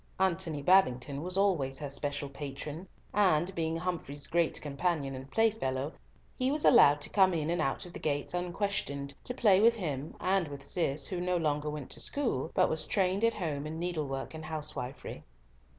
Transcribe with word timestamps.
Antony 0.19 0.63
Babington 0.63 1.21
was 1.21 1.37
always 1.37 1.77
her 1.77 1.91
special 1.91 2.27
patron, 2.27 2.87
and 3.13 3.53
being 3.53 3.77
Humfrey's 3.77 4.25
great 4.25 4.59
companion 4.59 5.13
and 5.13 5.29
playfellow, 5.29 5.93
he 6.35 6.49
was 6.49 6.65
allowed 6.65 6.99
to 7.01 7.09
come 7.11 7.35
in 7.35 7.51
and 7.51 7.61
out 7.61 7.85
of 7.85 7.93
the 7.93 7.99
gates 7.99 8.33
unquestioned, 8.33 9.13
to 9.23 9.35
play 9.35 9.59
with 9.61 9.75
him 9.75 10.15
and 10.19 10.47
with 10.47 10.63
Cis, 10.63 11.05
who 11.05 11.21
no 11.21 11.37
longer 11.37 11.69
went 11.69 11.91
to 11.91 11.99
school, 11.99 12.49
but 12.55 12.67
was 12.67 12.87
trained 12.87 13.23
at 13.23 13.35
home 13.35 13.67
in 13.67 13.77
needlework 13.77 14.33
and 14.33 14.45
housewifery. 14.45 15.23